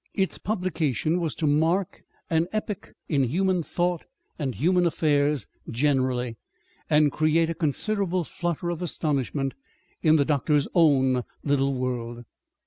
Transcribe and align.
Its 0.15 0.39
publication 0.39 1.19
was 1.21 1.35
to 1.35 1.45
mark 1.45 2.01
an 2.27 2.47
epoch 2.51 2.95
in 3.07 3.23
human 3.25 3.61
thought 3.61 4.03
and 4.39 4.55
human 4.55 4.87
affairs 4.87 5.45
generally, 5.69 6.37
and 6.89 7.11
create 7.11 7.51
a 7.51 7.53
considerable 7.53 8.23
flutter 8.23 8.71
of 8.71 8.81
astonishment 8.81 9.53
in 10.01 10.15
the 10.15 10.25
doctor's 10.25 10.67
own 10.73 11.23
little 11.43 11.75
world. 11.75 12.25